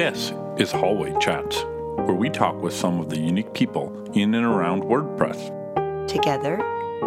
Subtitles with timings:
[0.00, 1.62] This is Hallway Chats,
[1.96, 6.08] where we talk with some of the unique people in and around WordPress.
[6.08, 6.56] Together,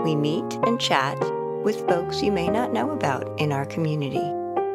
[0.06, 1.18] we meet and chat
[1.64, 4.22] with folks you may not know about in our community.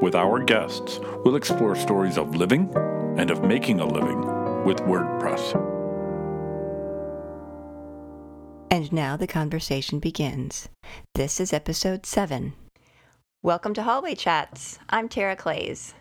[0.02, 2.72] With our guests, we'll explore stories of living
[3.16, 4.18] and of making a living
[4.64, 5.54] with WordPress.
[8.68, 10.68] And now the conversation begins.
[11.14, 12.54] This is episode 7.
[13.44, 14.80] Welcome to Hallway Chats.
[14.90, 15.94] I'm Tara Claeys.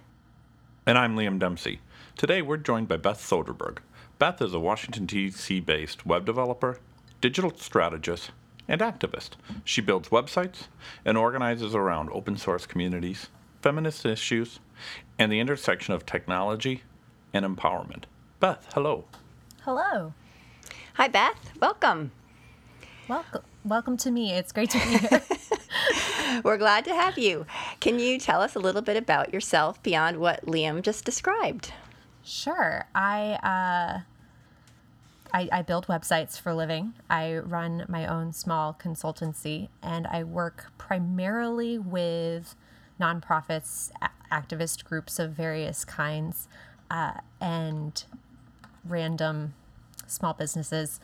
[0.88, 1.80] And I'm Liam Dempsey.
[2.18, 3.78] Today we're joined by Beth Soderberg.
[4.18, 5.60] Beth is a Washington, D.C.
[5.60, 6.80] based web developer,
[7.22, 8.32] digital strategist,
[8.68, 9.34] and activist.
[9.64, 10.66] She builds websites
[11.06, 13.28] and organizes around open source communities,
[13.62, 14.60] feminist issues,
[15.20, 16.82] and the intersection of technology
[17.34, 18.06] and empowerment.
[18.40, 19.06] Beth, hello.
[19.62, 20.16] Hello.
[20.96, 21.52] Hi, Beth.
[21.62, 22.10] Welcome.
[23.08, 23.44] Welcome.
[23.64, 24.34] Welcome to me.
[24.34, 25.22] It's great to be here.
[26.44, 27.46] We're glad to have you.
[27.80, 31.74] Can you tell us a little bit about yourself beyond what Liam just described?
[32.28, 32.86] Sure.
[32.94, 34.02] I, uh,
[35.34, 36.94] I, I build websites for a living.
[37.10, 42.54] I run my own small consultancy, and I work primarily with
[43.00, 46.50] nonprofits, a- activist groups of various kinds,
[46.92, 48.04] uh, and
[48.84, 49.54] random
[50.06, 51.00] small businesses,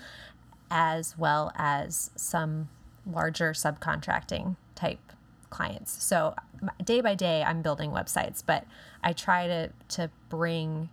[0.70, 2.68] as well as some
[3.10, 5.14] larger subcontracting type
[5.50, 6.04] clients.
[6.04, 6.36] So
[6.84, 8.66] day by day, I'm building websites, but
[9.02, 10.90] I try to to bring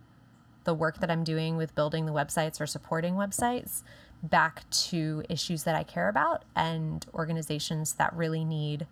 [0.63, 3.81] the work that I'm doing with building the websites or supporting websites
[4.23, 8.85] back to issues that I care about and organizations that really need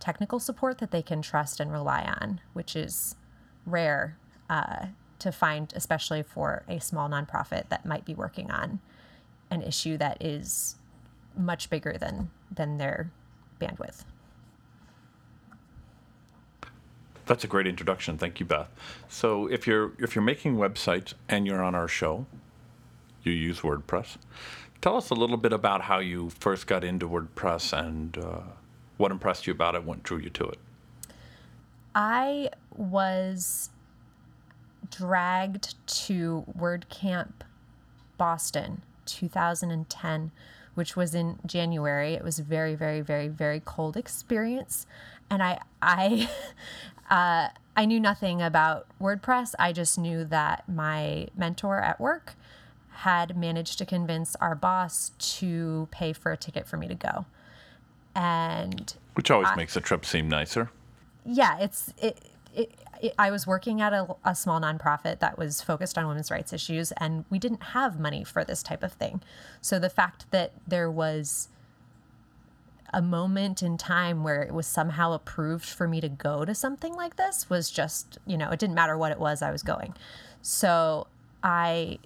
[0.00, 3.14] technical support that they can trust and rely on, which is
[3.64, 4.18] rare
[4.50, 4.86] uh,
[5.20, 8.80] to find, especially for a small nonprofit that might be working on
[9.50, 10.76] an issue that is
[11.36, 13.10] much bigger than than their
[13.60, 14.04] bandwidth.
[17.26, 18.18] That's a great introduction.
[18.18, 18.68] Thank you, Beth.
[19.08, 22.26] So, if you're if you're making websites and you're on our show,
[23.22, 24.16] you use WordPress.
[24.80, 28.40] Tell us a little bit about how you first got into WordPress and uh,
[28.96, 30.58] what impressed you about it, what drew you to it.
[31.94, 33.70] I was
[34.90, 35.74] dragged
[36.06, 37.32] to WordCamp
[38.18, 40.32] Boston 2010,
[40.74, 42.14] which was in January.
[42.14, 44.86] It was a very, very, very, very cold experience,
[45.30, 46.28] and I, I,
[47.10, 49.54] uh, I knew nothing about WordPress.
[49.58, 52.34] I just knew that my mentor at work
[52.96, 57.26] had managed to convince our boss to pay for a ticket for me to go,
[58.14, 60.70] and Which always I- makes the trip seem nicer.
[61.24, 62.18] yeah, it's it,
[62.54, 63.14] it, it.
[63.18, 66.92] I was working at a, a small nonprofit that was focused on women's rights issues,
[66.92, 69.22] and we didn't have money for this type of thing.
[69.60, 71.48] So the fact that there was
[72.92, 76.94] a moment in time where it was somehow approved for me to go to something
[76.94, 79.94] like this was just, you know, it didn't matter what it was, I was going.
[80.42, 81.06] So
[81.42, 81.98] I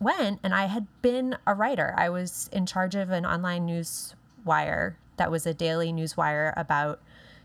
[0.00, 1.94] went and I had been a writer.
[1.96, 6.54] I was in charge of an online news wire that was a daily news wire
[6.56, 7.00] about,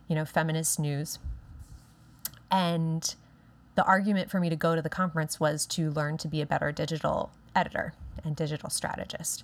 [0.07, 1.19] you know, feminist news.
[2.51, 3.15] And
[3.75, 6.45] the argument for me to go to the conference was to learn to be a
[6.45, 7.93] better digital editor
[8.23, 9.43] and digital strategist.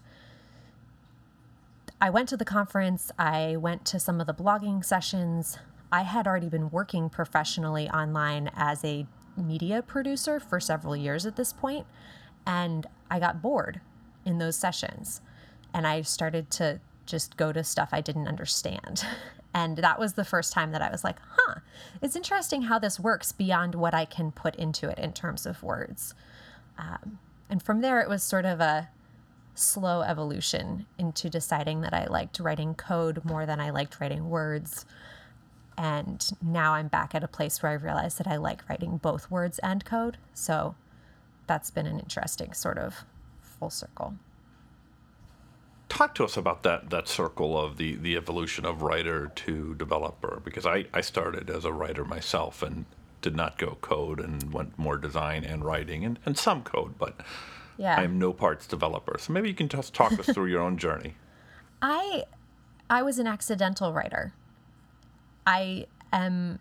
[2.01, 5.57] I went to the conference, I went to some of the blogging sessions.
[5.91, 11.35] I had already been working professionally online as a media producer for several years at
[11.35, 11.85] this point,
[12.45, 13.79] and I got bored
[14.25, 15.21] in those sessions.
[15.73, 19.05] And I started to just go to stuff I didn't understand.
[19.55, 21.61] And that was the first time that I was like, huh,
[22.01, 25.63] it's interesting how this works beyond what I can put into it in terms of
[25.63, 26.13] words.
[26.77, 28.89] Um, and from there, it was sort of a
[29.53, 34.85] slow evolution into deciding that I liked writing code more than I liked writing words.
[35.77, 39.31] And now I'm back at a place where I realize that I like writing both
[39.31, 40.17] words and code.
[40.33, 40.75] So
[41.47, 43.05] that's been an interesting sort of
[43.41, 44.15] full circle.
[45.95, 50.41] Talk to us about that that circle of the the evolution of writer to developer
[50.43, 52.83] because I I started as a writer myself and
[53.21, 57.21] did not go code and went more design and writing and, and some code, but
[57.77, 57.95] Yeah.
[57.97, 59.17] I am no parts developer.
[59.19, 61.15] So maybe you can just talk us through your own journey.
[61.81, 62.25] I
[62.89, 64.33] I was an accidental writer.
[65.47, 66.59] I am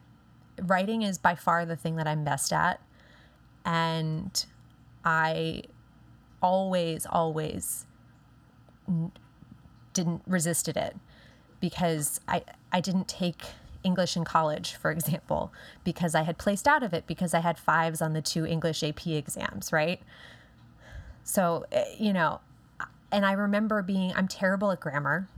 [0.63, 2.81] writing is by far the thing that I'm best at
[3.65, 4.47] and
[5.05, 5.65] I
[6.41, 7.87] always always
[9.95, 10.97] didn't resisted it
[11.61, 13.43] because I I didn't take
[13.85, 15.53] English in college, for example,
[15.85, 18.83] because I had placed out of it because I had fives on the two English
[18.83, 20.01] AP exams, right?
[21.23, 22.41] So, eh, you know,
[23.13, 25.29] and I remember being, I'm terrible at grammar.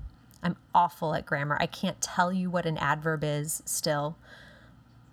[0.43, 1.59] I'm awful at grammar.
[1.61, 4.17] I can't tell you what an adverb is still,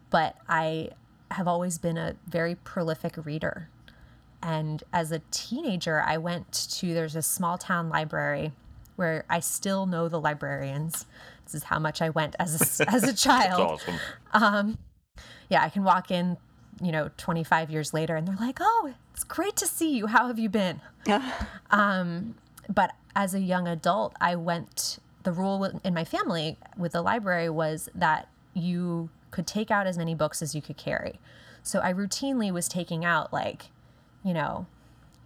[0.09, 0.91] but I
[1.31, 3.69] have always been a very prolific reader.
[4.41, 8.51] And as a teenager, I went to there's a small town library
[8.95, 11.05] where I still know the librarians.
[11.45, 13.79] This is how much I went as a, as a child.
[13.81, 13.99] That's awesome.
[14.33, 14.77] Um,
[15.49, 16.37] yeah, I can walk in,
[16.81, 20.07] you know, 25 years later and they're like, "Oh, it's great to see you.
[20.07, 20.81] How have you been?"
[21.71, 22.35] Um,
[22.69, 24.99] but as a young adult, I went.
[25.23, 29.97] The rule in my family with the library was that you could take out as
[29.97, 31.19] many books as you could carry.
[31.63, 33.67] So I routinely was taking out like,
[34.23, 34.67] you know,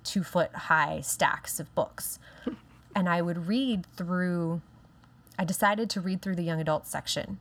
[0.03, 2.19] two foot high stacks of books.
[2.97, 4.59] And I would read through,
[5.38, 7.38] I decided to read through the young adult section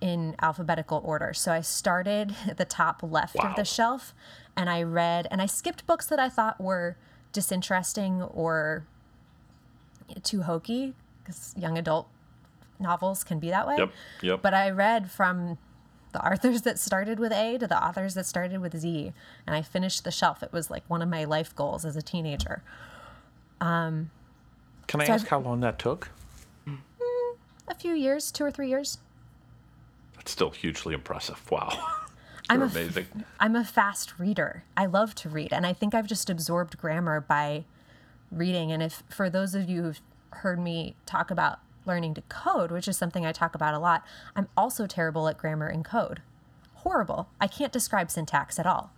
[0.00, 1.34] in alphabetical order.
[1.34, 3.50] So I started at the top left Wow.
[3.50, 4.14] of the shelf
[4.56, 6.96] and I read, and I skipped books that I thought were
[7.32, 8.86] disinteresting or
[10.22, 12.08] too hokey because young adult
[12.78, 13.74] novels can be that way.
[13.78, 13.90] Yep,
[14.22, 14.40] yep.
[14.40, 15.58] But I read from
[16.12, 19.12] the authors that started with A to the authors that started with Z,
[19.48, 20.44] and I finished the shelf.
[20.44, 22.62] It was like one of my life goals as a teenager.
[23.60, 24.10] Um,
[24.96, 26.10] Can I So ask I've- how long that took?
[26.66, 26.78] Mm,
[27.68, 28.98] a few years, two or three years.
[30.16, 31.50] That's still hugely impressive.
[31.50, 31.68] Wow.
[32.48, 33.24] I'm You're amazing.
[33.40, 34.64] I'm a fast reader.
[34.76, 37.64] I love to read, and I think I've just absorbed grammar by
[38.30, 38.70] reading.
[38.70, 40.00] And if for those of you who've
[40.30, 44.04] heard me talk about learning to code, which is something I talk about a lot,
[44.34, 46.22] I'm also terrible at grammar and code.
[46.76, 47.28] Horrible.
[47.40, 48.92] I can't describe syntax at all.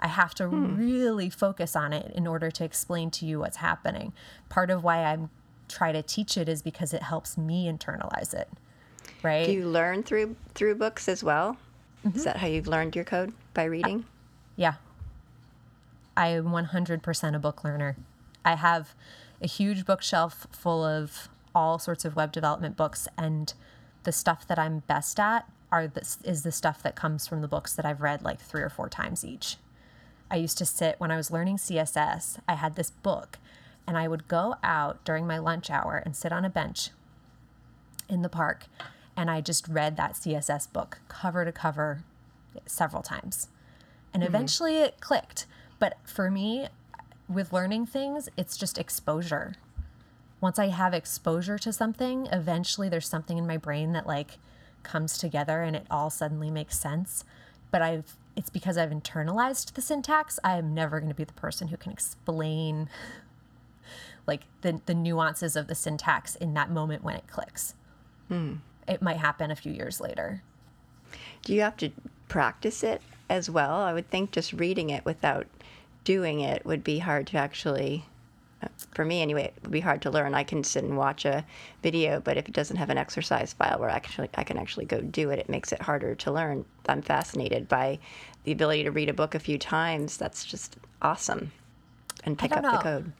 [0.00, 0.76] I have to hmm.
[0.76, 4.12] really focus on it in order to explain to you what's happening.
[4.48, 5.18] Part of why I
[5.68, 8.48] try to teach it is because it helps me internalize it.
[9.22, 9.46] Right?
[9.46, 11.56] Do you learn through through books as well?
[12.06, 12.16] Mm-hmm.
[12.16, 14.04] Is that how you've learned your code by reading?
[14.56, 14.74] Yeah.
[16.16, 17.96] I am 100% a book learner.
[18.44, 18.94] I have
[19.40, 23.52] a huge bookshelf full of all sorts of web development books, and
[24.04, 27.48] the stuff that I'm best at are this is the stuff that comes from the
[27.48, 29.56] books that I've read like three or four times each.
[30.30, 33.38] I used to sit when I was learning CSS, I had this book,
[33.88, 36.90] and I would go out during my lunch hour and sit on a bench
[38.06, 38.66] in the park,
[39.16, 42.04] and I just read that CSS book cover to cover
[42.66, 43.48] several times.
[44.12, 44.34] And mm-hmm.
[44.34, 45.46] eventually it clicked.
[45.78, 46.68] But for me,
[47.30, 49.54] with learning things, it's just exposure.
[50.38, 54.38] Once I have exposure to something, eventually there's something in my brain that like
[54.82, 57.24] comes together and it all suddenly makes sense.
[57.70, 60.38] But I've it's because I've internalized the syntax.
[60.44, 62.88] I am never going to be the person who can explain
[64.28, 67.74] like the the nuances of the syntax in that moment when it clicks.
[68.86, 70.42] It might happen a few years later.
[71.42, 71.90] Do you have to
[72.28, 73.72] practice it as well?
[73.80, 75.46] I would think just reading it without
[76.04, 78.04] doing it would be hard to actually.
[78.62, 80.34] uh, For me, anyway, it would be hard to learn.
[80.34, 81.44] I can sit and watch a
[81.82, 84.86] video, but if it doesn't have an exercise file where I actually I can actually
[84.86, 86.64] go do it, it makes it harder to learn.
[86.88, 87.98] I'm fascinated by
[88.44, 90.16] the ability to read a book a few times.
[90.16, 91.52] That's just awesome,
[92.24, 93.12] and pick up don't the code.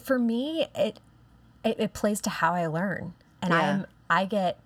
[0.00, 1.00] For me it,
[1.64, 3.14] it it plays to how i learn.
[3.40, 3.60] And Yeah.
[3.60, 4.58] i'm i get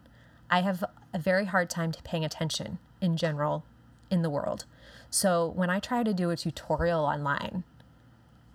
[0.50, 0.84] i have
[1.14, 3.64] a very hard time to paying attention in general
[4.10, 4.64] in the world.
[5.10, 7.64] So when i try to do a tutorial online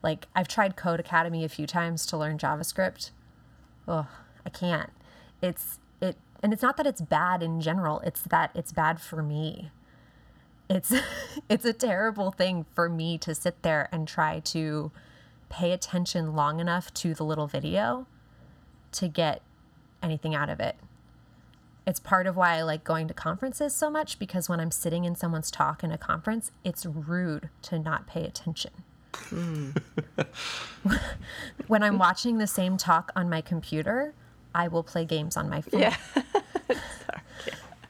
[0.04, 3.12] like i've tried Codecademy a few times to learn javascript.
[3.88, 4.08] Oh
[4.46, 4.90] i can't.
[5.42, 9.22] It's it and it's not that it's bad in general it's that it's bad for
[9.24, 9.72] me.
[10.70, 10.94] It's
[11.50, 14.92] it's a terrible thing for me to sit there and try to
[15.52, 18.08] pay attention long enough to the little video
[18.94, 19.42] to get
[20.02, 20.76] anything out of it.
[21.86, 25.04] It's part of why I like going to conferences so much because when I'm sitting
[25.06, 28.72] in someone's talk in a conference, it's rude to not pay attention.
[31.68, 34.14] when I'm watching the same talk on my computer,
[34.56, 35.82] I will play games on my phone.
[35.82, 35.98] Yeah,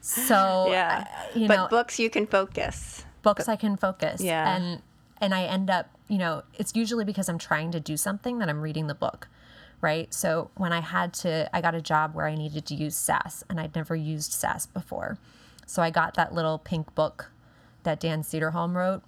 [0.02, 1.04] So, yeah.
[1.08, 3.04] uh, you but know, books you can focus.
[3.22, 4.20] books I can focus.
[4.20, 4.56] Yeah.
[4.56, 4.82] And
[5.20, 8.50] and I end up, you know, it's usually because I'm trying to do something that
[8.50, 9.28] I'm reading the book.
[9.80, 10.12] Right.
[10.12, 13.42] So when I had to I got a job where I needed to use Sass
[13.48, 15.16] and I'd never used Sass before.
[15.64, 17.30] So I got that little pink book
[17.84, 19.02] that Dan Cederholm wrote.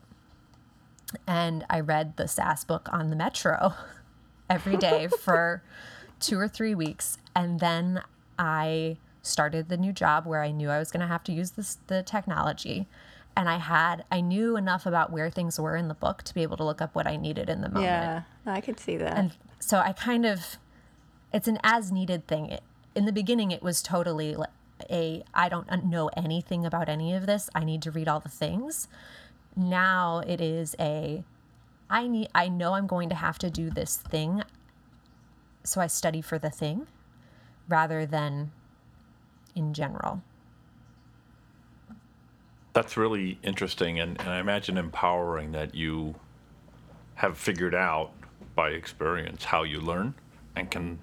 [1.27, 3.75] And I read the Sass book on the metro
[4.49, 5.63] every day for
[6.21, 7.19] two or three weeks.
[7.37, 8.03] And then
[8.39, 11.51] I started the new job where I knew I was going to have to use
[11.51, 12.87] this, the technology.
[13.37, 16.43] And I had, I knew enough about where things were in the book to be
[16.43, 17.85] able to look up what I needed in the moment.
[17.85, 19.17] Yeah, I could see that.
[19.17, 20.57] And so I kind of,
[21.33, 22.47] it's an as needed thing.
[22.47, 22.63] It,
[22.95, 24.37] in the beginning, it was totally
[24.89, 27.51] a, I don't know anything about any of this.
[27.55, 28.87] I need to read all the things.
[29.57, 31.25] Now it is a,
[31.91, 34.45] I need, I know I'm going to have to do this thing.
[35.65, 36.87] So I study for the thing
[37.69, 38.53] rather than
[39.57, 40.23] in general.
[42.75, 46.17] That's really interesting and, and I imagine empowering that you
[47.15, 48.13] have figured out
[48.55, 50.15] by experience how you learn
[50.57, 50.99] and can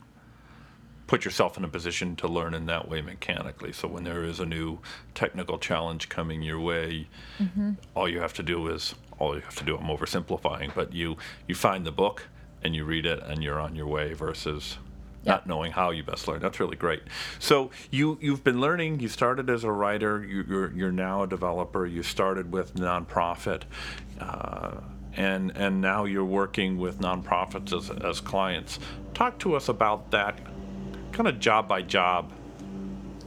[1.07, 3.73] put yourself in a position to learn in that way mechanically.
[3.73, 4.79] So when there is a new
[5.13, 7.71] technical challenge coming your way, mm-hmm.
[7.95, 9.75] all you have to do is all you have to do.
[9.77, 12.27] I'm oversimplifying, but you you find the book
[12.63, 14.77] and you read it and you're on your way versus
[15.25, 16.39] not knowing how you best learn.
[16.39, 17.03] That's really great.
[17.39, 18.99] So you you've been learning.
[18.99, 20.23] You started as a writer.
[20.23, 21.85] You, are you're now a developer.
[21.85, 23.63] You started with nonprofit.
[24.19, 24.81] Uh,
[25.13, 28.79] and, and now you're working with nonprofits as, as clients.
[29.13, 30.39] Talk to us about that
[31.11, 32.31] kind of job by job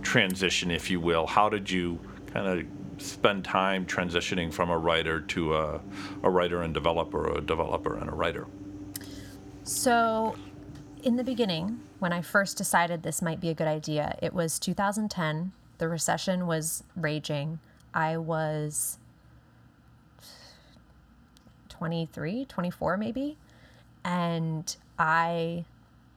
[0.02, 1.26] transition, if you will.
[1.26, 2.00] How did you
[2.32, 5.80] kind of spend time transitioning from a writer to a,
[6.22, 8.46] a writer and developer, or a developer and a writer?
[9.64, 10.36] So,
[11.02, 14.58] in the beginning, when I first decided this might be a good idea, it was
[14.58, 15.52] 2010.
[15.78, 17.58] The recession was raging.
[17.92, 18.98] I was
[21.68, 23.36] 23, 24 maybe.
[24.04, 25.64] And I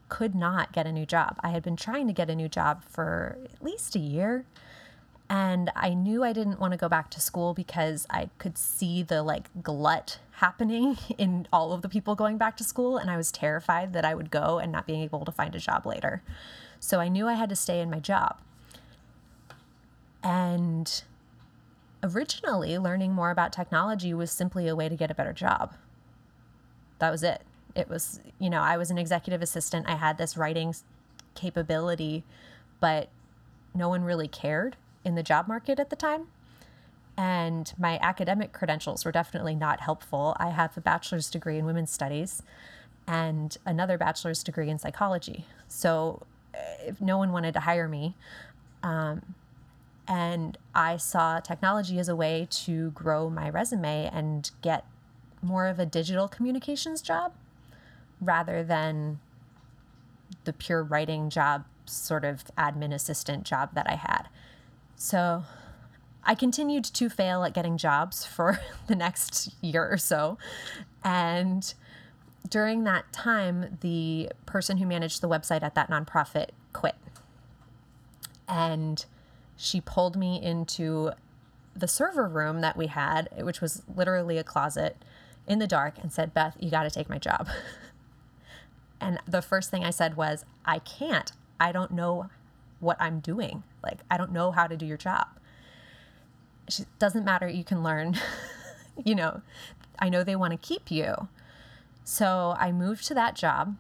[0.10, 1.38] could not get a new job.
[1.42, 4.46] I had been trying to get a new job for at least a year.
[5.30, 9.04] And I knew I didn't want to go back to school because I could see
[9.04, 12.98] the like glut happening in all of the people going back to school.
[12.98, 15.60] And I was terrified that I would go and not being able to find a
[15.60, 16.22] job later.
[16.80, 18.38] So I knew I had to stay in my job.
[20.24, 21.04] And
[22.04, 25.74] originally, learning more about technology was simply a way to get a better job.
[27.00, 27.42] That was it
[27.76, 29.88] it was, you know, I was an executive assistant.
[29.88, 30.74] I had this writing
[31.36, 32.24] capability,
[32.80, 33.10] but
[33.76, 34.76] no one really cared
[35.08, 36.28] in the job market at the time.
[37.18, 40.36] And my academic credentials were definitely not helpful.
[40.38, 42.44] I have a bachelor's degree in women's studies
[43.08, 45.46] and another bachelor's degree in psychology.
[45.68, 46.24] So
[46.86, 48.16] if no one wanted to hire me,
[48.84, 49.22] um,
[50.08, 54.86] and I saw technology as a way to grow my resume and get
[55.42, 57.34] more of a digital communications job
[58.22, 59.20] rather than
[60.44, 64.28] the pure writing job, sort of admin assistant job that I had.
[64.98, 65.44] So
[66.24, 70.38] I continued to fail at getting jobs for the next year or so.
[71.04, 71.74] And
[72.50, 76.96] during that time, the person who managed the website at that nonprofit quit.
[78.48, 79.06] And
[79.56, 81.12] she pulled me into
[81.76, 84.98] the server room that we had, which was literally a closet
[85.46, 87.48] in the dark, and said, Beth, you got to take my job.
[89.00, 91.32] And the first thing I said was, I can't.
[91.60, 92.32] I don't know
[92.80, 93.64] what I'm doing.
[93.84, 95.28] Like, I don't know how to do your job.
[96.68, 97.48] It doesn't matter.
[97.48, 98.18] You can learn.
[99.06, 99.42] you know,
[100.00, 101.28] I know they want to keep you.
[102.04, 103.76] So I moved to that job.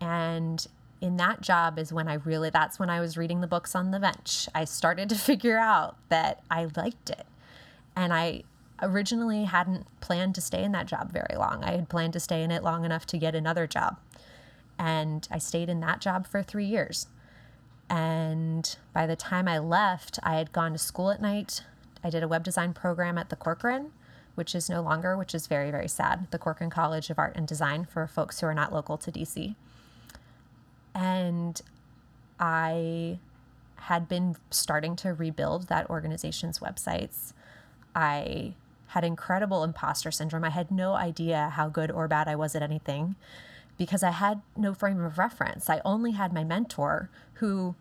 [0.00, 0.66] And
[1.00, 3.90] in that job is when I really, that's when I was reading the books on
[3.90, 4.48] the bench.
[4.54, 7.26] I started to figure out that I liked it.
[7.96, 8.42] And I
[8.82, 11.62] originally hadn't planned to stay in that job very long.
[11.62, 13.98] I had planned to stay in it long enough to get another job.
[14.78, 17.06] And I stayed in that job for three years.
[17.94, 21.62] And by the time I left, I had gone to school at night.
[22.02, 23.92] I did a web design program at the Corcoran,
[24.34, 26.26] which is no longer, which is very, very sad.
[26.32, 29.54] The Corcoran College of Art and Design for folks who are not local to DC.
[30.92, 31.62] And
[32.40, 33.20] I
[33.76, 37.32] had been starting to rebuild that organization's websites.
[37.94, 38.54] I
[38.88, 40.42] had incredible imposter syndrome.
[40.42, 43.14] I had no idea how good or bad I was at anything
[43.78, 45.70] because I had no frame of reference.
[45.70, 47.76] I only had my mentor who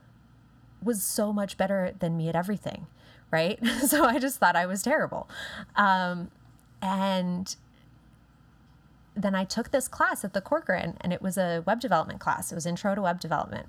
[0.84, 2.88] was so much better than me at everything,
[3.32, 3.60] right?
[3.88, 5.30] so I just thought I was terrible.
[5.76, 6.32] Um,
[6.82, 7.56] and
[9.16, 12.52] then I took this class at the Corcoran, and it was a web development class.
[12.52, 13.68] It was Intro to Web Development.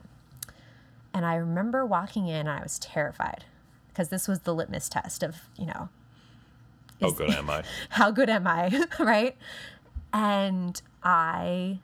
[1.12, 3.44] And I remember walking in, and I was terrified
[3.88, 5.88] because this was the litmus test of, you know,
[7.00, 7.62] how good am I?
[7.90, 8.87] how good am I?
[8.99, 9.37] right?
[10.12, 11.78] And I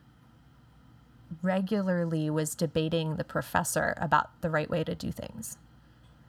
[1.42, 5.58] regularly was debating the professor about the right way to do things.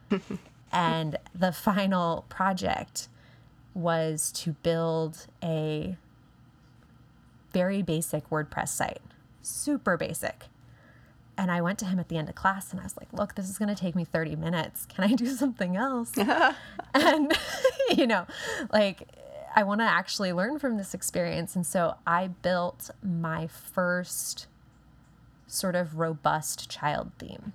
[0.71, 3.07] and the final project
[3.73, 5.97] was to build a
[7.51, 9.01] very basic WordPress site,
[9.41, 10.45] super basic.
[11.37, 13.35] And I went to him at the end of class and I was like, look,
[13.35, 14.85] this is going to take me 30 minutes.
[14.85, 16.11] Can I do something else?
[16.93, 17.33] and,
[17.97, 18.27] you know,
[18.71, 19.07] like,
[19.55, 21.55] I want to actually learn from this experience.
[21.55, 24.47] And so I built my first
[25.51, 27.53] sort of robust child theme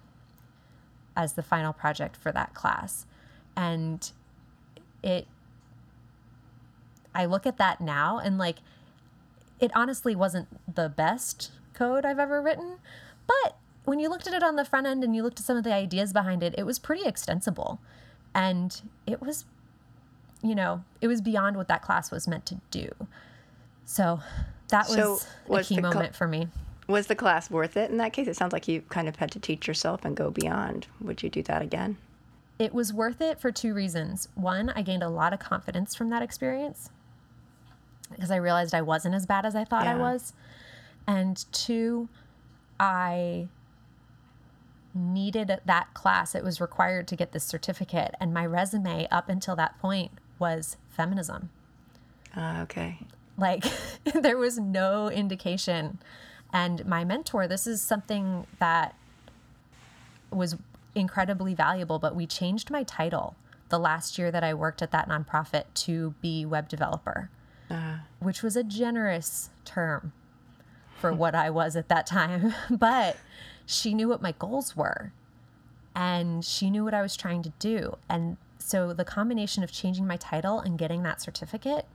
[1.16, 3.06] as the final project for that class.
[3.56, 4.10] And
[5.02, 5.26] it,
[7.14, 8.58] I look at that now and like,
[9.58, 12.76] it honestly wasn't the best code I've ever written,
[13.26, 15.56] but when you looked at it on the front end and you looked at some
[15.56, 17.80] of the ideas behind it, it was pretty extensible.
[18.34, 19.46] And it was,
[20.42, 22.90] you know, it was beyond what that class was meant to do.
[23.86, 24.20] So
[24.68, 26.48] that So, was, was a key moment for me.
[26.88, 28.28] Was the class worth it in that case?
[28.28, 30.86] It sounds like you kind of had to teach yourself and go beyond.
[31.00, 31.96] Would you do that again?
[32.58, 34.28] It was worth it for two reasons.
[34.34, 36.90] One, I gained a lot of confidence from that experience
[38.10, 40.32] because I realized I wasn't as bad as I thought I was.
[41.06, 42.08] And two,
[42.80, 43.48] I
[44.94, 46.34] needed that class.
[46.34, 48.14] It was required to get this certificate.
[48.20, 51.50] And my resume up until that point was feminism.
[52.34, 52.98] Uh, okay.
[53.36, 53.64] Like
[54.14, 55.98] there was no indication.
[56.52, 58.94] And my mentor, this is something that
[60.30, 60.56] was
[60.94, 63.36] incredibly valuable, but we changed my title
[63.68, 67.30] the last year that I worked at that nonprofit to be web developer,
[67.70, 68.02] ah.
[68.20, 70.12] which was a generous term
[70.98, 72.54] for what I was at that time.
[72.70, 73.16] but
[73.66, 75.12] she knew what my goals were
[75.94, 77.96] and she knew what I was trying to do.
[78.08, 81.86] And so the combination of changing my title and getting that certificate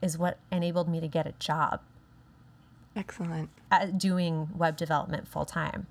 [0.00, 1.80] is what enabled me to get a job
[2.96, 3.50] Excellent.
[3.96, 5.86] doing web development full time.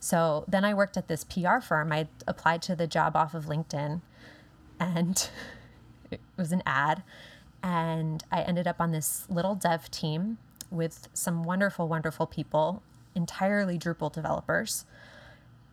[0.00, 1.92] So then I worked at this PR firm.
[1.92, 4.00] I applied to the job off of LinkedIn
[4.80, 5.28] and
[6.10, 7.02] it was an ad.
[7.62, 10.38] And I ended up on this little dev team
[10.70, 12.82] with some wonderful, wonderful people,
[13.14, 14.86] entirely Drupal developers.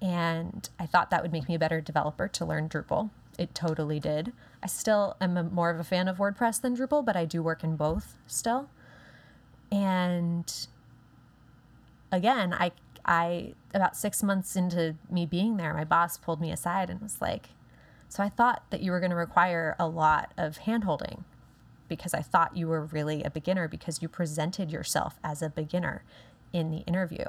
[0.01, 3.09] And I thought that would make me a better developer to learn Drupal.
[3.38, 4.33] It totally did.
[4.62, 7.41] I still am a, more of a fan of WordPress than Drupal, but I do
[7.41, 8.69] work in both still.
[9.71, 10.67] And
[12.12, 12.71] again, I
[13.05, 17.21] I about 6 months into me being there, my boss pulled me aside and was
[17.21, 17.50] like,
[18.09, 21.24] "So I thought that you were going to require a lot of handholding
[21.88, 26.03] because I thought you were really a beginner because you presented yourself as a beginner
[26.51, 27.25] in the interview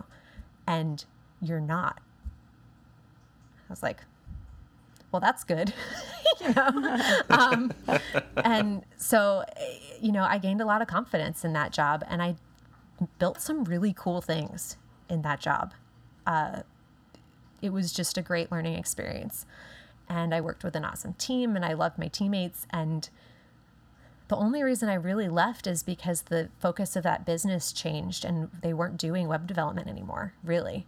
[0.66, 1.04] and
[1.40, 2.00] you're not."
[3.68, 4.04] I was like,
[5.12, 5.72] well, that's good,
[6.40, 7.20] you know.
[7.30, 7.72] um,
[8.36, 9.44] and so,
[10.00, 12.36] you know, I gained a lot of confidence in that job, and I
[13.18, 14.76] built some really cool things
[15.08, 15.72] in that job.
[16.26, 16.62] Uh,
[17.62, 19.46] it was just a great learning experience,
[20.08, 22.66] and I worked with an awesome team, and I loved my teammates.
[22.70, 23.08] And
[24.28, 28.50] the only reason I really left is because the focus of that business changed, and
[28.62, 30.86] they weren't doing web development anymore, really.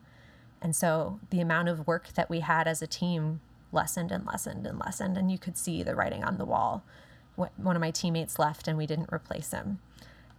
[0.63, 3.41] And so the amount of work that we had as a team
[3.73, 5.17] lessened and lessened and lessened.
[5.17, 6.85] And you could see the writing on the wall.
[7.37, 9.79] One of my teammates left and we didn't replace him.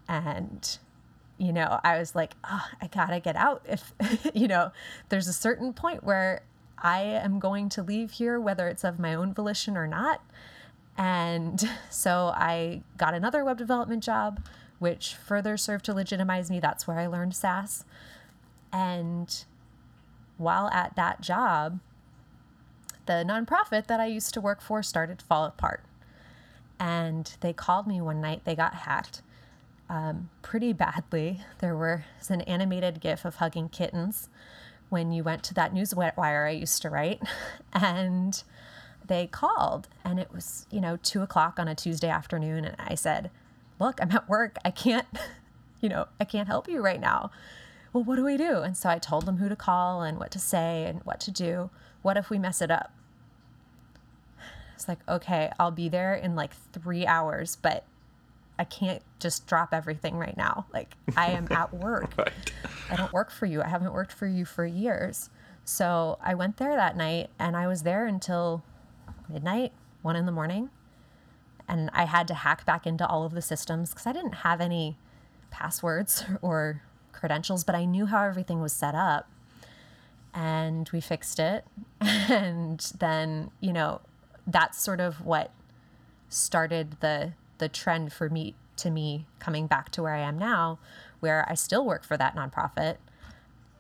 [0.07, 0.77] And,
[1.37, 3.65] you know, I was like, oh, I gotta get out.
[3.67, 3.93] If,
[4.33, 4.71] you know,
[5.09, 6.43] there's a certain point where
[6.77, 10.21] I am going to leave here, whether it's of my own volition or not.
[10.97, 14.45] And so I got another web development job,
[14.79, 16.59] which further served to legitimize me.
[16.59, 17.85] That's where I learned Sass.
[18.73, 19.43] And
[20.37, 21.79] while at that job,
[23.05, 25.83] the nonprofit that I used to work for started to fall apart.
[26.79, 29.21] And they called me one night, they got hacked
[29.89, 31.41] um, pretty badly.
[31.59, 34.29] There was an animated GIF of hugging kittens
[34.89, 37.21] when you went to that news wire I used to write.
[37.73, 38.43] And
[39.07, 42.65] they called, and it was, you know, two o'clock on a Tuesday afternoon.
[42.65, 43.31] And I said,
[43.79, 44.57] Look, I'm at work.
[44.63, 45.07] I can't,
[45.81, 47.31] you know, I can't help you right now
[47.93, 48.59] well, what do we do?
[48.59, 51.31] And so I told them who to call and what to say and what to
[51.31, 51.69] do.
[52.01, 52.91] What if we mess it up?
[54.75, 57.85] It's like, okay, I'll be there in like three hours, but
[58.57, 60.65] I can't just drop everything right now.
[60.73, 62.17] Like, I am at work.
[62.17, 62.31] Right.
[62.89, 63.61] I don't work for you.
[63.61, 65.29] I haven't worked for you for years.
[65.65, 68.63] So I went there that night and I was there until
[69.29, 70.69] midnight, one in the morning.
[71.67, 74.59] And I had to hack back into all of the systems because I didn't have
[74.59, 74.97] any
[75.51, 79.29] passwords or credentials, but I knew how everything was set up.
[80.33, 81.65] And we fixed it.
[82.29, 84.01] And then, you know,
[84.47, 85.51] that's sort of what
[86.29, 90.79] started the the trend for me to me coming back to where I am now,
[91.19, 92.97] where I still work for that nonprofit.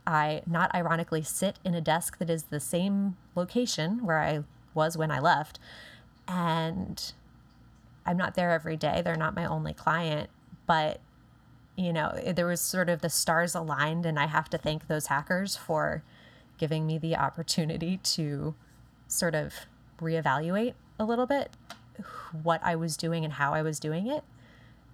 [0.05, 4.97] I not ironically sit in a desk that is the same location where I was
[4.97, 5.59] when I left.
[6.27, 7.11] And
[8.05, 9.01] I'm not there every day.
[9.03, 10.29] They're not my only client,
[10.67, 10.99] but
[11.75, 15.07] you know, there was sort of the stars aligned, and I have to thank those
[15.07, 16.03] hackers for
[16.61, 18.53] giving me the opportunity to
[19.07, 19.51] sort of
[19.99, 21.49] reevaluate a little bit
[22.43, 24.23] what I was doing and how I was doing it.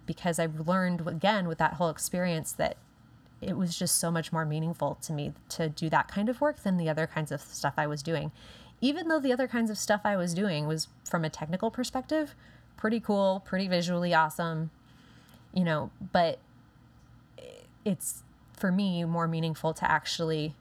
[0.06, 2.78] Because I've learned again with that whole experience that
[3.42, 6.62] it was just so much more meaningful to me to do that kind of work
[6.62, 8.32] than the other kinds of stuff I was doing.
[8.80, 12.34] Even though the other kinds of stuff I was doing was from a technical perspective,
[12.78, 14.70] pretty cool, pretty visually awesome,
[15.52, 16.38] you know, but
[17.84, 18.22] it's
[18.54, 20.54] for me more meaningful to actually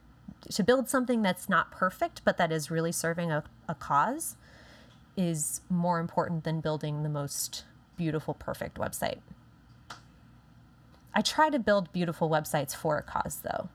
[0.52, 4.36] to build something that's not perfect but that is really serving a, a cause
[5.16, 7.66] is more important than building the most
[7.98, 9.20] beautiful perfect website
[11.18, 13.70] I try to build beautiful websites for a cause, though.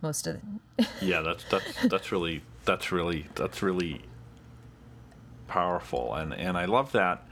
[0.00, 0.40] Most of
[0.78, 0.86] the.
[1.02, 4.00] yeah, that's that's that's really that's really that's really
[5.48, 7.26] powerful, and and I love that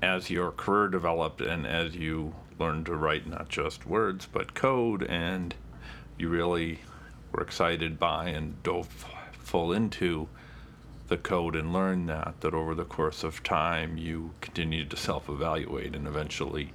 [0.00, 5.02] as your career developed and as you learned to write not just words but code,
[5.02, 5.54] and
[6.18, 6.80] you really
[7.34, 8.88] were excited by and dove
[9.32, 10.28] full into
[11.08, 15.94] the code and learned that that over the course of time you continued to self-evaluate
[15.94, 16.72] and eventually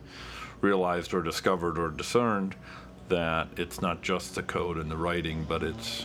[0.62, 2.56] realized or discovered or discerned
[3.08, 6.04] that it's not just the code and the writing but it's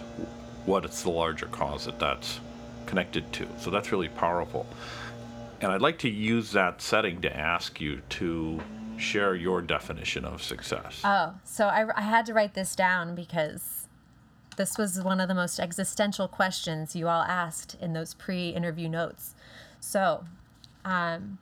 [0.65, 2.41] what it's the larger cause that that's
[2.87, 3.47] connected to.
[3.59, 4.67] So that's really powerful.
[5.61, 8.61] And i'd like to use that setting to ask you to
[8.97, 11.01] share your definition of success.
[11.05, 13.84] Oh, so I, I had to write this down because
[14.57, 19.35] this was one of the most existential questions you all asked in those pre-interview notes.
[19.81, 20.25] So,
[20.85, 21.39] um,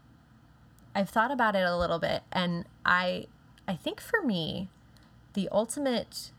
[0.94, 3.26] I've thought about it a little bit, and I,
[3.66, 4.68] I think for me,
[5.34, 6.30] the ultimate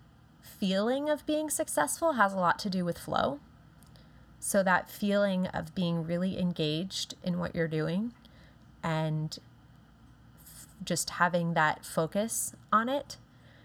[0.42, 3.40] feeling of being successful has a lot to do with flow.
[4.40, 8.14] So that feeling of being really engaged in what you're doing,
[8.84, 9.40] and
[10.84, 13.18] just having that focus on it.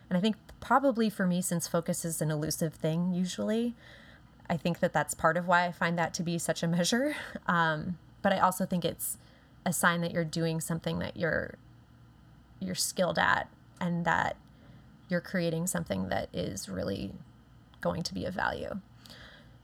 [0.08, 3.74] And I think probably for me, since focus is an elusive thing usually,
[4.50, 7.16] I think that that's part of why I find that to be such a measure.
[7.46, 9.16] Um, but I also think it's
[9.64, 11.54] a sign that you're doing something that you're
[12.60, 13.48] you're skilled at
[13.80, 14.36] and that
[15.08, 17.12] you're creating something that is really
[17.80, 18.80] going to be of value.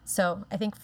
[0.04, 0.76] So I think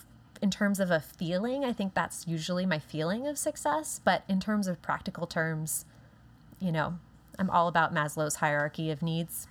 [0.43, 4.01] in terms of a feeling, I think that's usually my feeling of success.
[4.03, 5.85] But in terms of practical terms,
[6.59, 6.99] you know,
[7.39, 9.47] I'm all about Maslow's hierarchy of needs.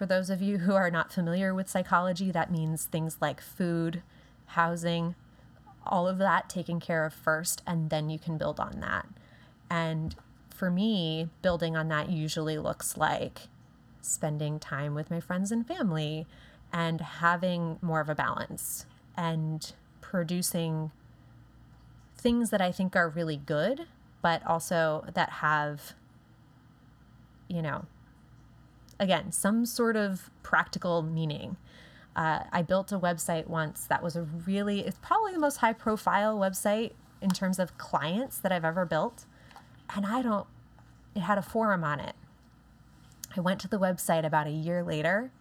[0.00, 4.02] For those of you who are not familiar with psychology, that means things like food,
[4.46, 5.14] housing,
[5.84, 9.06] all of that taken care of first, and then you can build on that.
[9.68, 10.16] And
[10.48, 13.48] for me, building on that usually looks like
[14.00, 16.26] spending time with my friends and family
[16.72, 18.86] and having more of a balance
[19.18, 20.92] and producing
[22.16, 23.82] things that I think are really good,
[24.22, 25.92] but also that have,
[27.48, 27.84] you know,
[29.00, 31.56] again, some sort of practical meaning.
[32.14, 35.72] Uh, I built a website once that was a really, it's probably the most high
[35.72, 39.24] profile website in terms of clients that I've ever built.
[39.94, 40.46] And I don't,
[41.16, 42.14] it had a forum on it.
[43.36, 45.32] I went to the website about a year later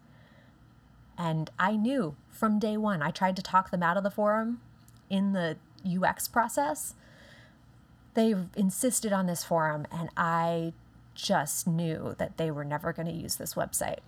[1.19, 4.61] and I knew from day one, I tried to talk them out of the forum
[5.09, 6.95] in the UX process.
[8.13, 10.73] They insisted on this forum, and I
[11.21, 13.99] just knew that they were never going to use this website.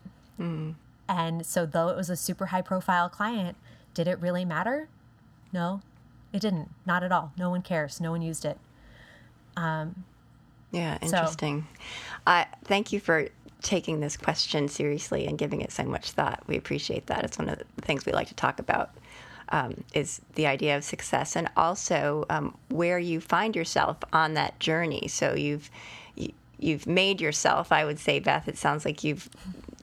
[1.10, 3.58] And so, though it was a super high profile client,
[3.94, 4.88] did it really matter?
[5.52, 5.82] No,
[6.32, 6.70] it didn't.
[6.86, 7.34] Not at all.
[7.38, 8.00] No one cares.
[8.00, 8.58] No one used it.
[10.72, 11.68] Yeah, interesting.
[12.26, 13.28] I thank you for
[13.62, 16.44] taking this question seriously and giving it so much thought.
[16.48, 17.26] We appreciate that.
[17.26, 18.92] It's one of the things we like to talk about.
[19.50, 24.60] Um, is the idea of success and also um, where you find yourself on that
[24.62, 25.10] journey.
[25.10, 25.70] So you've you,
[26.62, 27.72] you've made yourself.
[27.72, 28.48] I would say, Beth.
[28.48, 29.30] It sounds like you've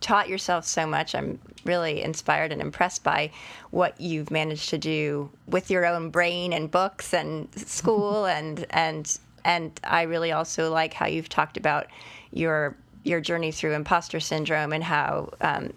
[0.01, 1.15] taught yourself so much.
[1.15, 3.31] I'm really inspired and impressed by
[3.71, 9.19] what you've managed to do with your own brain and books and school and and
[9.45, 11.87] and I really also like how you've talked about
[12.33, 15.73] your your journey through imposter syndrome and how um,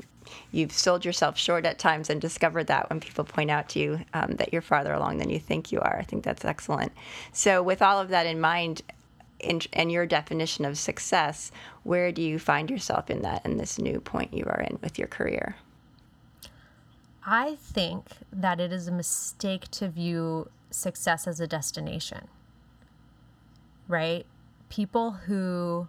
[0.52, 4.00] you've sold yourself short at times and discovered that when people point out to you
[4.14, 5.98] um, that you're farther along than you think you are.
[5.98, 6.92] I think that's excellent.
[7.32, 8.82] So, with all of that in mind,
[9.44, 11.52] and your definition of success,
[11.84, 14.98] where do you find yourself in that in this new point you are in with
[14.98, 15.56] your career?
[17.26, 22.28] I think that it is a mistake to view success as a destination,
[23.88, 24.26] right?
[24.70, 25.88] People who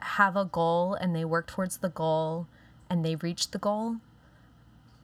[0.00, 2.46] have a goal and they work towards the goal
[2.88, 3.96] and they reach the goal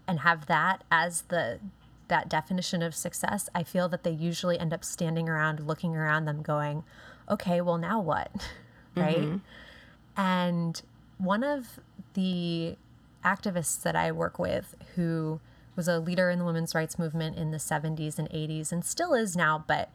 [0.08, 1.60] and have that as the
[2.08, 6.24] that definition of success, I feel that they usually end up standing around looking around
[6.24, 6.84] them going,
[7.28, 8.30] "Okay, well now what?"
[8.96, 9.16] right?
[9.16, 10.20] Mm-hmm.
[10.20, 10.82] And
[11.18, 11.80] one of
[12.14, 12.76] the
[13.24, 15.40] activists that I work with who
[15.74, 19.12] was a leader in the women's rights movement in the 70s and 80s and still
[19.12, 19.90] is now but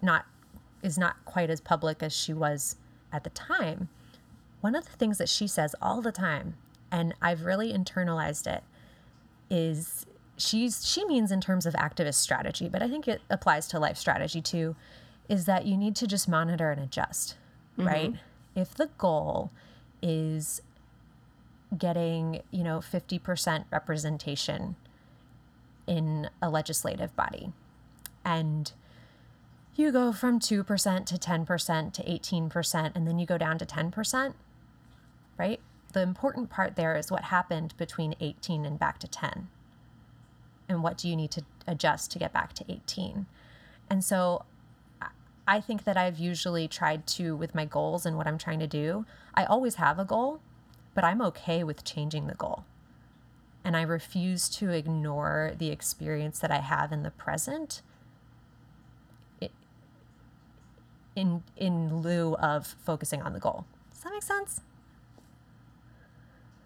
[0.00, 0.26] not
[0.82, 2.76] is not quite as public as she was
[3.12, 3.88] at the time.
[4.60, 6.54] One of the things that she says all the time
[6.92, 8.62] and I've really internalized it
[9.50, 13.78] is she's she means in terms of activist strategy, but I think it applies to
[13.78, 14.76] life strategy too,
[15.28, 17.36] is that you need to just monitor and adjust,
[17.78, 17.88] mm-hmm.
[17.88, 18.14] right?
[18.54, 19.50] If the goal
[20.02, 20.62] is
[21.76, 24.76] getting, you know, 50% representation
[25.86, 27.52] in a legislative body
[28.24, 28.72] and
[29.76, 34.32] you go from 2% to 10% to 18%, and then you go down to 10%,
[35.36, 35.60] right?
[35.92, 39.48] The important part there is what happened between 18 and back to 10.
[40.68, 43.26] And what do you need to adjust to get back to 18?
[43.88, 44.44] And so
[45.46, 48.66] I think that I've usually tried to, with my goals and what I'm trying to
[48.66, 50.40] do, I always have a goal,
[50.94, 52.64] but I'm okay with changing the goal.
[53.64, 57.82] And I refuse to ignore the experience that I have in the present
[61.16, 63.64] in, in lieu of focusing on the goal.
[63.92, 64.60] Does that make sense?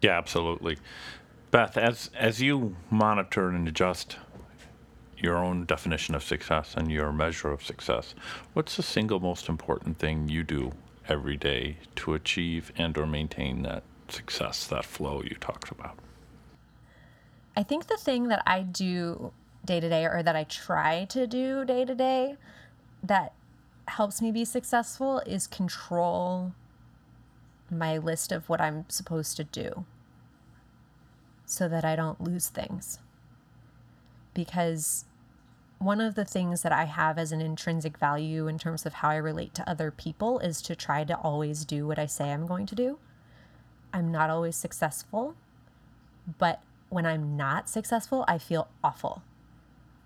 [0.01, 0.77] Yeah, absolutely.
[1.51, 4.15] Beth, as, as you monitor and adjust
[5.17, 8.15] your own definition of success and your measure of success,
[8.53, 10.71] what's the single most important thing you do
[11.09, 15.99] every day to achieve and or maintain that success, that flow you talked about?
[17.57, 19.33] I think the thing that I do
[19.65, 22.37] day to day or that I try to do day to day
[23.03, 23.33] that
[23.89, 26.53] helps me be successful is control
[27.69, 29.85] my list of what I'm supposed to do
[31.51, 32.99] so that I don't lose things.
[34.33, 35.03] Because
[35.79, 39.09] one of the things that I have as an intrinsic value in terms of how
[39.09, 42.47] I relate to other people is to try to always do what I say I'm
[42.47, 42.99] going to do.
[43.93, 45.35] I'm not always successful,
[46.37, 49.21] but when I'm not successful, I feel awful.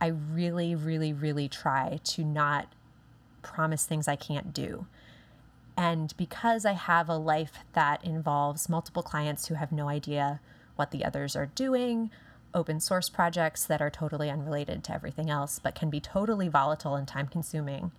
[0.02, 2.74] I really, really, really try to not
[3.44, 4.88] promise things I can't do.
[5.78, 10.40] And because I have a life that involves multiple clients who have no idea
[10.76, 12.12] what the others are doing,
[12.54, 16.96] open source projects that are totally unrelated to everything else, but can be totally volatile
[16.96, 17.92] and time consuming.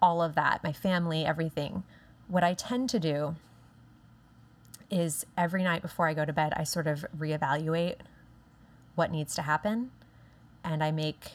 [0.00, 1.82] All of that, my family, everything.
[2.28, 3.36] What I tend to do
[4.90, 7.96] is every night before I go to bed, I sort of reevaluate
[8.94, 9.90] what needs to happen
[10.64, 11.32] and I make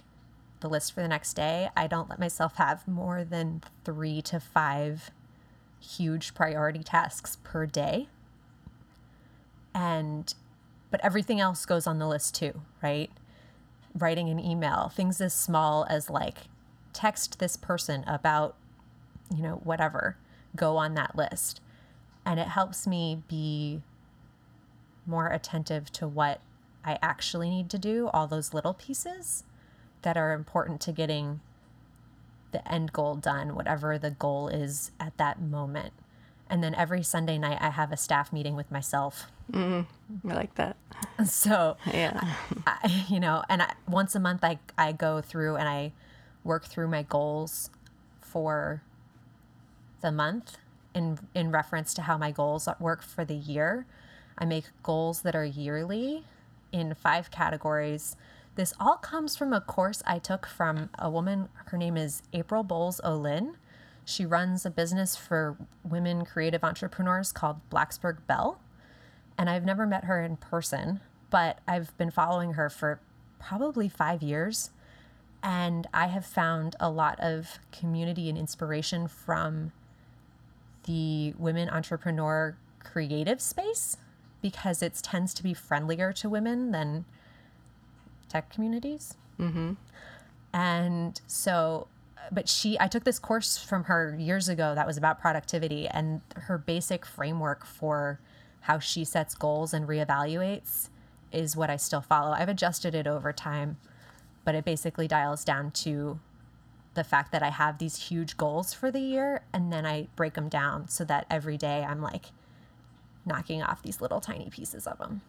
[0.60, 1.70] the list for the next day.
[1.76, 5.12] I don't let myself have more than three to five
[5.80, 8.08] huge priority tasks per day.
[9.74, 10.34] And
[10.90, 13.10] but everything else goes on the list too, right?
[13.98, 16.38] Writing an email, things as small as like
[16.94, 18.56] text this person about,
[19.34, 20.18] you know, whatever,
[20.56, 21.62] go on that list.
[22.26, 23.82] And it helps me be
[25.06, 26.42] more attentive to what
[26.84, 29.44] I actually need to do, all those little pieces
[30.02, 31.40] that are important to getting
[32.52, 35.94] the end goal done, whatever the goal is at that moment.
[36.50, 39.32] And then every Sunday night, I have a staff meeting with myself.
[39.52, 39.86] Mm,
[40.28, 40.78] I like that.
[41.26, 42.36] So, yeah,
[42.66, 45.92] I, you know, and I, once a month, I, I go through and I
[46.44, 47.70] work through my goals
[48.22, 48.82] for
[50.02, 50.58] the month
[50.96, 53.86] in, in reference to how my goals work for the year.
[54.38, 56.24] I make goals that are yearly
[56.72, 58.16] in five categories.
[58.56, 61.50] This all comes from a course I took from a woman.
[61.66, 63.58] Her name is April Bowles Olin
[64.06, 68.60] she runs a business for women creative entrepreneurs called Blacksburg Belle.
[69.38, 73.00] And I've never met her in person, but I've been following her for
[73.39, 74.72] probably five years.
[75.44, 79.72] And I have found a lot of community and inspiration from
[80.84, 83.98] the women entrepreneur creative space
[84.41, 87.06] because it tends to be friendlier to women than
[88.30, 89.15] tech communities.
[89.39, 89.74] Mm-hmm.
[90.54, 91.88] And so
[92.32, 96.22] but she I took this course from her years ago that was about productivity and
[96.36, 98.20] her basic framework for
[98.62, 100.89] how she sets goals and reevaluates
[101.32, 102.32] is what I still follow.
[102.32, 103.78] I've adjusted it over time,
[104.43, 106.19] but it basically dials down to
[106.93, 110.34] the fact that I have these huge goals for the year and then I break
[110.34, 112.26] them down so that every day I'm like
[113.26, 115.21] knocking off these little tiny pieces of them.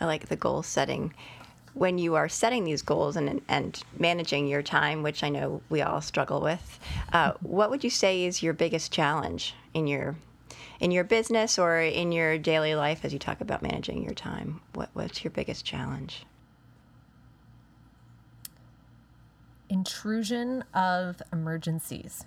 [0.00, 1.14] I like the goal setting
[1.74, 5.80] when you are setting these goals and, and managing your time, which I know we
[5.80, 6.78] all struggle with,
[7.12, 10.16] uh, what would you say is your biggest challenge in your
[10.82, 14.60] in your business or in your daily life as you talk about managing your time?
[14.74, 16.26] What, what's your biggest challenge?
[19.70, 22.24] Intrusion of emergencies.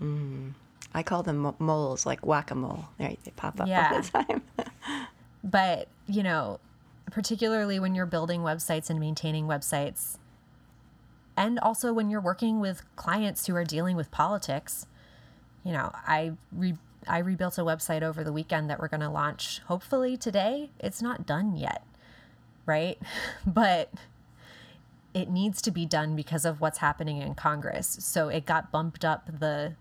[0.00, 0.52] Mm.
[0.94, 2.86] I call them moles, like whack a mole.
[2.98, 3.90] Right, they pop up yeah.
[3.92, 4.42] all the time.
[5.44, 6.60] but you know,
[7.10, 10.16] particularly when you're building websites and maintaining websites.
[11.36, 14.86] And also when you're working with clients who are dealing with politics.
[15.64, 19.08] You know, I re- I rebuilt a website over the weekend that we're going to
[19.08, 20.70] launch hopefully today.
[20.80, 21.84] It's not done yet,
[22.66, 22.98] right?
[23.46, 23.92] But
[25.14, 27.96] it needs to be done because of what's happening in Congress.
[28.00, 29.74] So it got bumped up the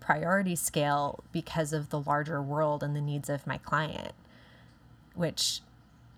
[0.00, 4.12] priority scale because of the larger world and the needs of my client,
[5.14, 5.60] which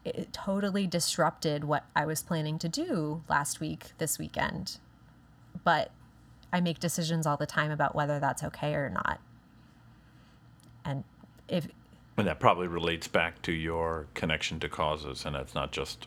[0.05, 4.79] it totally disrupted what I was planning to do last week, this weekend.
[5.65, 5.91] but
[6.53, 9.21] I make decisions all the time about whether that's okay or not.
[10.85, 11.05] And
[11.49, 11.69] if
[12.17, 16.07] And that probably relates back to your connection to causes, and it's not just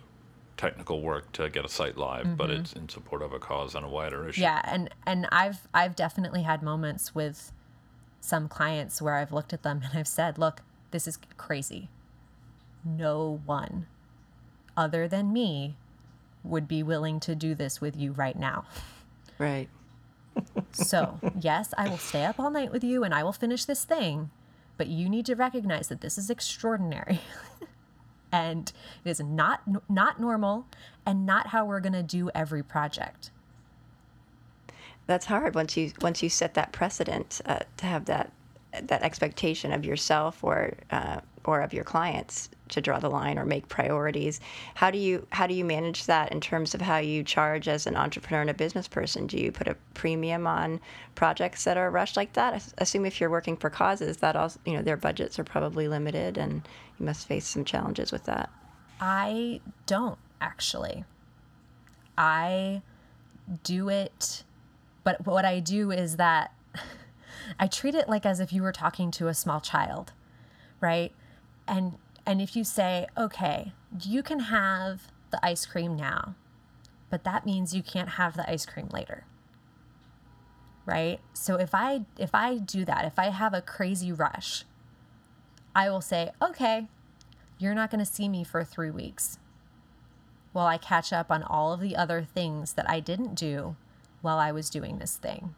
[0.58, 2.62] technical work to get a site live, but mm-hmm.
[2.62, 4.42] it's in support of a cause on a wider issue.
[4.42, 7.52] Yeah, and and I've I've definitely had moments with
[8.22, 10.62] some clients where I've looked at them and I've said, "Look,
[10.92, 11.90] this is crazy.
[12.84, 13.88] No one
[14.78, 15.78] other than me
[16.44, 18.66] would be willing to do this with you right now.
[19.38, 19.70] Right.
[20.72, 23.86] So, yes, I will stay up all night with you and I will finish this
[23.86, 24.30] thing,
[24.78, 27.20] but you need to recognize that this is extraordinary."
[28.32, 30.66] and it is not not normal
[31.06, 33.32] and not how we're going to do every project.
[35.08, 38.32] That's hard once you once you set that precedent uh, to have that
[38.84, 43.46] that expectation of yourself or uh, or of your clients to draw the line or
[43.46, 44.40] make priorities.
[44.74, 47.86] How do you how do you manage that in terms of how you charge as
[47.88, 49.28] an entrepreneur and a business person?
[49.28, 50.80] Do you put a premium on
[51.16, 52.54] projects that are rushed like that?
[52.54, 55.88] I assume if you're working for causes, that also you know their budgets are probably
[55.88, 56.68] limited, and
[57.00, 58.50] you must face some challenges with that.
[59.00, 61.06] I don't actually.
[62.18, 62.82] I
[63.64, 64.44] do it,
[65.04, 66.54] but what I do is that
[67.60, 70.14] I treat it like as if you were talking to a small child,
[70.80, 71.12] right?
[71.68, 76.36] And and if you say, "Okay, you can have the ice cream now,
[77.10, 79.26] but that means you can't have the ice cream later."
[80.86, 81.20] Right?
[81.34, 84.66] So if I if I do that, if I have a crazy rush,
[85.76, 86.88] I will say, "Okay,
[87.58, 89.40] you're not going to see me for 3 weeks."
[90.56, 93.76] while I catch up on all of the other things that I didn't do
[94.22, 95.54] while I was doing this thing.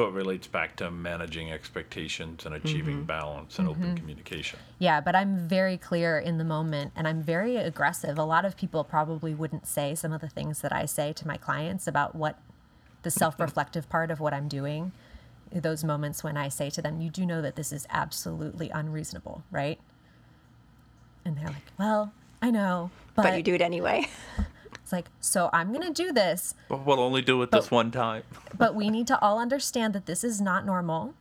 [0.00, 3.04] So it relates back to managing expectations and achieving mm-hmm.
[3.04, 3.96] balance and open mm-hmm.
[3.96, 4.58] communication.
[4.78, 8.16] Yeah, but I'm very clear in the moment and I'm very aggressive.
[8.16, 11.26] A lot of people probably wouldn't say some of the things that I say to
[11.26, 12.38] my clients about what
[13.02, 14.92] the self reflective part of what I'm doing.
[15.52, 19.42] Those moments when I say to them, You do know that this is absolutely unreasonable,
[19.50, 19.78] right?
[21.26, 24.08] And they're like, Well, I know, but, But you do it anyway.
[24.90, 27.90] it's like, So I'm going to do this, But we'll only do it this one
[27.92, 28.24] time.
[28.58, 31.14] but we need to all understand that this is not normal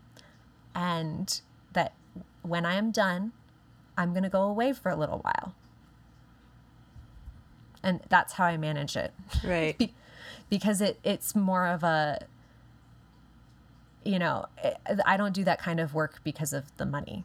[0.73, 1.39] and
[1.73, 1.93] that
[2.41, 3.31] when I am done,
[3.95, 5.53] I'm going to go away for a little while.
[7.83, 9.13] And that's how I manage it
[9.45, 9.77] right.
[9.77, 9.93] Be-
[10.49, 12.19] because it it's more of a
[14.03, 17.23] you know, it, I don't do that kind of work because of the money.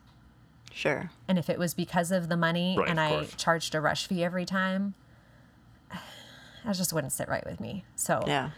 [0.72, 1.10] Sure.
[1.26, 3.34] And if it was because of the money Right, and I course.
[3.36, 4.94] charged a rush fee every time,
[6.64, 7.84] that just wouldn't sit right with me.
[7.96, 8.50] So Yeah.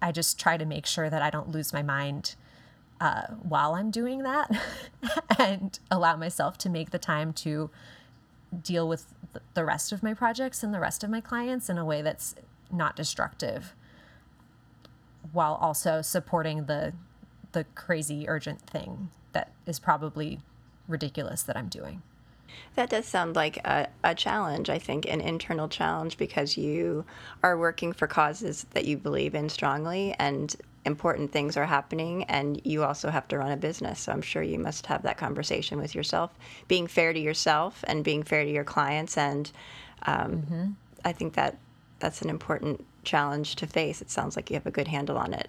[0.00, 2.34] I just try to make sure that I don't lose my mind
[3.00, 4.50] uh, while I'm doing that
[5.38, 7.70] and allow myself to make the time to
[8.62, 9.14] deal with
[9.54, 12.34] the rest of my projects and the rest of my clients in a way that's
[12.70, 13.74] not destructive
[15.32, 16.92] while also supporting the
[17.52, 20.40] the crazy urgent thing that is probably
[20.88, 22.02] ridiculous that I'm doing.
[22.74, 27.04] That does sound like a, a challenge, I think, an internal challenge because you
[27.42, 30.54] are working for causes that you believe in strongly and
[30.84, 34.00] important things are happening, and you also have to run a business.
[34.00, 36.30] So I'm sure you must have that conversation with yourself,
[36.68, 39.18] being fair to yourself and being fair to your clients.
[39.18, 39.50] And
[40.04, 41.58] um, I think that
[41.98, 44.00] that's an important challenge to face.
[44.00, 45.48] It sounds like you have a good handle on it.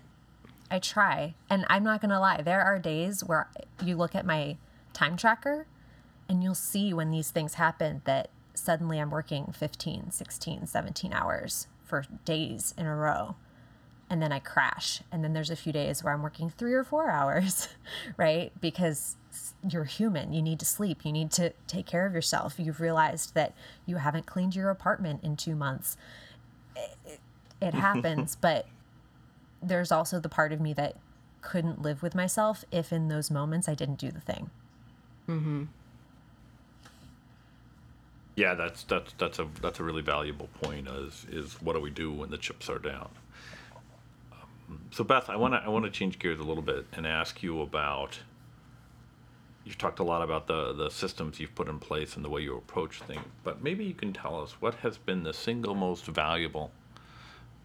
[0.71, 1.35] I try.
[1.49, 3.47] And I'm not going to lie, there are days where
[3.83, 4.57] you look at my
[4.93, 5.67] time tracker
[6.29, 11.67] and you'll see when these things happen that suddenly I'm working 15, 16, 17 hours
[11.83, 13.35] for days in a row.
[14.09, 15.01] And then I crash.
[15.11, 17.69] And then there's a few days where I'm working three or four hours,
[18.15, 18.51] right?
[18.59, 19.15] Because
[19.67, 20.33] you're human.
[20.33, 21.05] You need to sleep.
[21.05, 22.55] You need to take care of yourself.
[22.57, 23.53] You've realized that
[23.85, 25.97] you haven't cleaned your apartment in two months.
[27.05, 27.19] It,
[27.61, 28.67] it happens, but
[29.61, 30.95] there's also the part of me that
[31.41, 34.49] couldn't live with myself if in those moments I didn't do the thing.
[35.27, 35.63] Mm-hmm.
[38.37, 40.87] Yeah, that's that's that's a that's a really valuable point.
[40.87, 43.09] Is is what do we do when the chips are down?
[44.31, 47.05] Um, so Beth, I want to I want to change gears a little bit and
[47.05, 48.19] ask you about.
[49.65, 52.41] You've talked a lot about the the systems you've put in place and the way
[52.41, 56.05] you approach things, but maybe you can tell us what has been the single most
[56.05, 56.71] valuable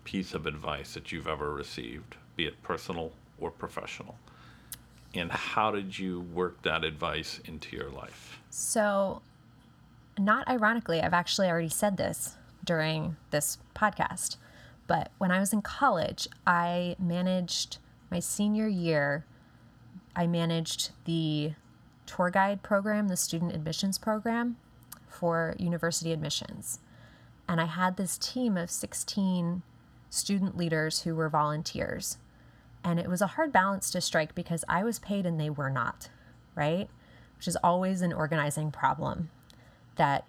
[0.04, 4.16] piece of advice that you've ever received, be it personal or professional,
[5.14, 8.40] and how did you work that advice into your life?
[8.50, 9.22] So,
[10.18, 14.36] not ironically, I've actually already said this during this podcast,
[14.86, 17.78] but when I was in college, I managed
[18.10, 19.24] my senior year,
[20.14, 21.52] I managed the
[22.06, 24.56] tour guide program, the student admissions program
[25.08, 26.80] for university admissions.
[27.48, 29.62] And I had this team of 16
[30.10, 32.18] student leaders who were volunteers.
[32.84, 35.70] And it was a hard balance to strike because I was paid and they were
[35.70, 36.10] not,
[36.54, 36.88] right?
[37.36, 39.30] Which is always an organizing problem
[39.96, 40.24] that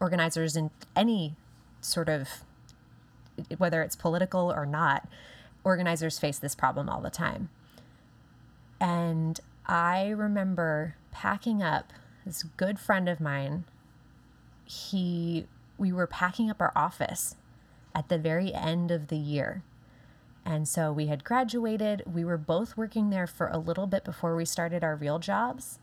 [0.00, 1.36] organizers in any
[1.80, 2.28] sort of,
[3.58, 5.08] whether it's political or not,
[5.64, 7.48] organizers face this problem all the time.
[8.80, 11.92] And I remember packing up
[12.24, 13.64] this good friend of mine.
[14.64, 15.46] He,
[15.78, 17.36] we were packing up our office
[17.94, 19.62] at the very end of the year.
[20.44, 22.02] And so we had graduated.
[22.06, 25.78] We were both working there for a little bit before we started our real jobs.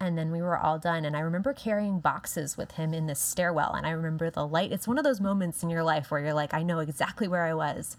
[0.00, 1.04] And then we were all done.
[1.04, 3.74] And I remember carrying boxes with him in this stairwell.
[3.74, 4.72] And I remember the light.
[4.72, 7.44] It's one of those moments in your life where you're like, I know exactly where
[7.44, 7.98] I was.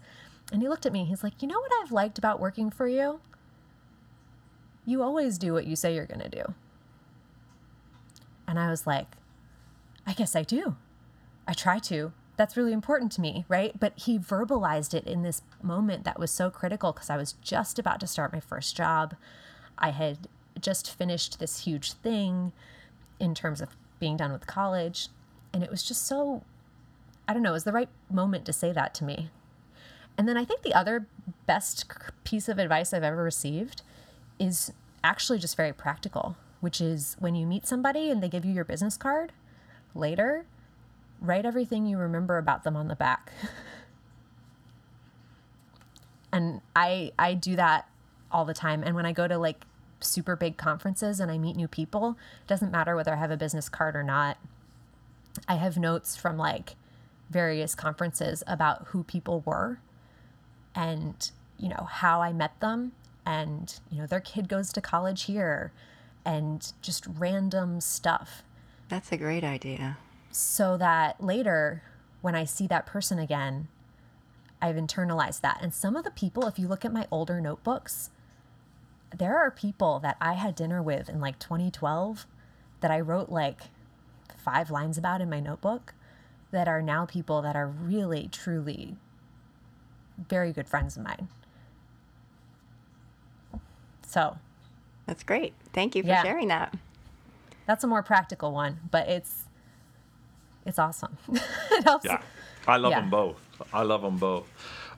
[0.52, 1.04] And he looked at me.
[1.04, 3.20] He's like, You know what I've liked about working for you?
[4.84, 6.54] You always do what you say you're going to do.
[8.48, 9.06] And I was like,
[10.06, 10.76] I guess I do.
[11.46, 12.12] I try to.
[12.36, 13.78] That's really important to me, right?
[13.78, 17.78] But he verbalized it in this moment that was so critical because I was just
[17.78, 19.14] about to start my first job.
[19.78, 20.28] I had
[20.60, 22.52] just finished this huge thing
[23.18, 25.08] in terms of being done with college.
[25.52, 26.42] And it was just so,
[27.28, 29.30] I don't know, it was the right moment to say that to me.
[30.18, 31.06] And then I think the other
[31.46, 31.86] best
[32.24, 33.82] piece of advice I've ever received
[34.38, 34.72] is
[35.02, 38.64] actually just very practical, which is when you meet somebody and they give you your
[38.64, 39.32] business card
[39.94, 40.44] later,
[41.20, 43.32] write everything you remember about them on the back.
[46.32, 47.88] and I I do that
[48.30, 48.82] all the time.
[48.82, 49.64] And when I go to like
[50.04, 53.36] super big conferences and I meet new people, it doesn't matter whether I have a
[53.36, 54.38] business card or not.
[55.48, 56.76] I have notes from like
[57.30, 59.78] various conferences about who people were
[60.74, 62.92] and you know how I met them
[63.24, 65.72] and you know their kid goes to college here
[66.24, 68.42] and just random stuff
[68.88, 69.96] That's a great idea.
[70.30, 71.82] so that later
[72.20, 73.68] when I see that person again
[74.60, 78.10] I've internalized that and some of the people if you look at my older notebooks
[79.16, 82.26] there are people that I had dinner with in like 2012
[82.80, 83.60] that I wrote like
[84.36, 85.94] five lines about in my notebook
[86.50, 88.96] that are now people that are really truly
[90.28, 91.28] very good friends of mine.
[94.06, 94.38] So
[95.06, 95.54] That's great.
[95.72, 96.22] Thank you for Yeah.
[96.22, 96.74] sharing that.
[97.66, 99.44] that's a more practical one, but it's
[100.64, 101.16] it's awesome.
[101.28, 102.04] it helps.
[102.04, 102.20] Yeah,
[102.68, 103.00] I love Yeah.
[103.00, 103.40] them both.
[103.72, 104.46] I love them both.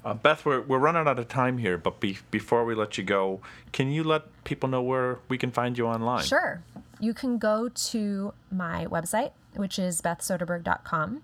[0.04, 3.04] Uh, Beth, we're, we're running out of time here, but be, before we let you
[3.04, 3.40] go,
[3.72, 6.24] can you let people know where we can find you online?
[6.24, 6.62] Sure.
[7.00, 11.22] You can go to my website, which is bethsoderberg.com.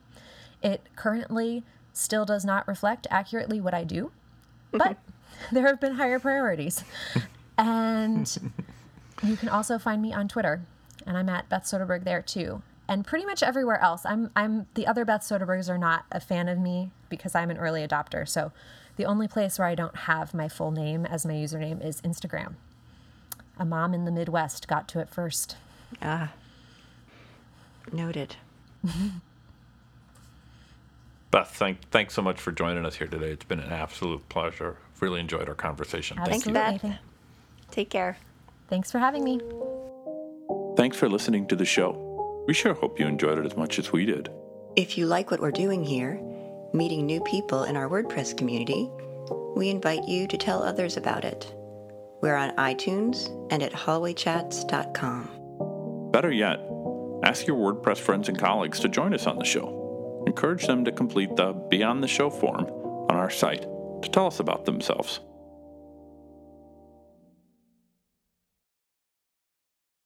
[0.63, 1.63] It currently
[1.93, 4.13] still does not reflect accurately what I do,
[4.73, 4.97] but
[5.53, 6.83] there have been higher priorities.
[7.59, 8.53] and
[9.23, 10.63] you can also find me on Twitter,
[11.07, 12.63] and I'm at Beth Soderberg there too.
[12.91, 14.05] And pretty much everywhere else.
[14.05, 17.57] I'm I'm the other Beth Soderbergs are not a fan of me because I'm an
[17.57, 18.29] early adopter.
[18.29, 18.51] So
[18.97, 22.55] the only place where I don't have my full name as my username is Instagram.
[23.59, 25.57] A mom in the Midwest got to it first.
[26.03, 26.33] Ah,
[27.93, 28.35] noted.
[31.31, 33.31] Beth, thank, thanks so much for joining us here today.
[33.31, 34.79] It's been an absolute pleasure.
[34.99, 36.17] Really enjoyed our conversation.
[36.17, 36.53] Thank Thanks, you.
[36.53, 36.99] Beth.
[37.71, 38.17] Take care.
[38.69, 39.41] Thanks for having me.
[40.77, 42.10] Thanks for listening to the show.
[42.47, 44.31] We sure hope you enjoyed it as much as we did.
[44.77, 46.21] If you like what we're doing here,
[46.73, 48.91] meeting new people in our WordPress community,
[49.57, 51.53] we invite you to tell others about it.
[52.21, 56.11] We're on iTunes and at hallwaychats.com.
[56.13, 56.61] Better yet,
[57.25, 60.25] ask your WordPress friends and colleagues to join us on the show.
[60.27, 62.67] Encourage them to complete the Beyond the Show form
[63.11, 65.21] on our site to tell us about themselves.